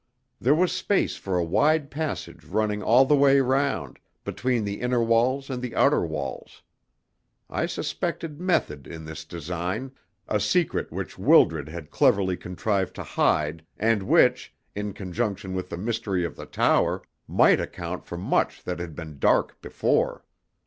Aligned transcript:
There 0.39 0.55
was 0.55 0.71
space 0.71 1.15
for 1.15 1.37
a 1.37 1.43
wide 1.43 1.91
passage 1.91 2.43
running 2.43 2.81
all 2.81 3.05
the 3.05 3.15
way 3.15 3.39
round, 3.39 3.99
between 4.23 4.63
the 4.63 4.81
inner 4.81 5.03
walls 5.03 5.47
and 5.47 5.61
the 5.61 5.75
outer 5.75 6.03
walls. 6.03 6.63
I 7.51 7.67
suspected 7.67 8.41
method 8.41 8.87
in 8.87 9.05
this 9.05 9.23
design 9.25 9.91
a 10.27 10.39
secret 10.39 10.91
which 10.91 11.19
Wildred 11.19 11.69
had 11.69 11.91
cleverly 11.91 12.35
contrived 12.35 12.95
to 12.95 13.03
hide, 13.03 13.63
and 13.77 14.01
which, 14.01 14.51
in 14.73 14.93
conjunction 14.93 15.53
with 15.53 15.69
the 15.69 15.77
mystery 15.77 16.25
of 16.25 16.35
the 16.35 16.47
tower, 16.47 17.03
might 17.27 17.59
account 17.59 18.03
for 18.03 18.17
much 18.17 18.63
that 18.63 18.79
had 18.79 18.95
been 18.95 19.19
dark 19.19 19.61
before. 19.61 20.25